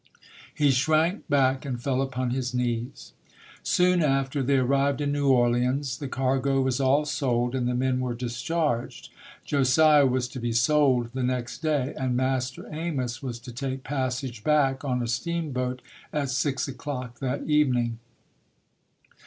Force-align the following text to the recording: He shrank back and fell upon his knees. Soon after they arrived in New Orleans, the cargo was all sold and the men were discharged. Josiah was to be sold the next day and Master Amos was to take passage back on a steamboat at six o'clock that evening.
He 0.55 0.71
shrank 0.71 1.27
back 1.29 1.63
and 1.63 1.79
fell 1.79 2.01
upon 2.01 2.31
his 2.31 2.55
knees. 2.55 3.13
Soon 3.61 4.01
after 4.01 4.41
they 4.41 4.57
arrived 4.57 4.99
in 4.99 5.11
New 5.11 5.27
Orleans, 5.27 5.95
the 5.99 6.07
cargo 6.07 6.59
was 6.59 6.79
all 6.79 7.05
sold 7.05 7.53
and 7.53 7.67
the 7.67 7.75
men 7.75 7.99
were 7.99 8.15
discharged. 8.15 9.09
Josiah 9.45 10.07
was 10.07 10.27
to 10.29 10.39
be 10.39 10.53
sold 10.53 11.11
the 11.13 11.21
next 11.21 11.59
day 11.59 11.93
and 11.95 12.17
Master 12.17 12.67
Amos 12.73 13.21
was 13.21 13.37
to 13.41 13.51
take 13.51 13.83
passage 13.83 14.43
back 14.43 14.83
on 14.83 15.03
a 15.03 15.07
steamboat 15.07 15.83
at 16.11 16.31
six 16.31 16.67
o'clock 16.67 17.19
that 17.19 17.43
evening. 17.43 17.99